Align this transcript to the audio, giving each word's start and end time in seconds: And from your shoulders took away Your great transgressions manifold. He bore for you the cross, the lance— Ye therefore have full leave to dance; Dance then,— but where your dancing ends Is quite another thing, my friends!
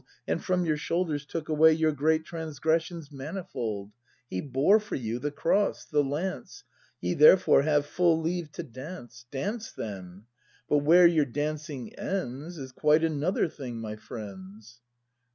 And 0.27 0.43
from 0.43 0.65
your 0.65 0.77
shoulders 0.77 1.27
took 1.27 1.47
away 1.47 1.73
Your 1.73 1.91
great 1.91 2.25
transgressions 2.25 3.11
manifold. 3.11 3.91
He 4.27 4.41
bore 4.41 4.79
for 4.79 4.95
you 4.95 5.19
the 5.19 5.29
cross, 5.29 5.85
the 5.85 6.03
lance— 6.03 6.63
Ye 7.01 7.13
therefore 7.13 7.61
have 7.61 7.85
full 7.85 8.19
leave 8.19 8.51
to 8.53 8.63
dance; 8.63 9.27
Dance 9.29 9.71
then,— 9.71 10.23
but 10.67 10.79
where 10.79 11.05
your 11.05 11.25
dancing 11.25 11.93
ends 11.99 12.57
Is 12.57 12.71
quite 12.71 13.03
another 13.03 13.47
thing, 13.47 13.79
my 13.79 13.95
friends! 13.95 14.81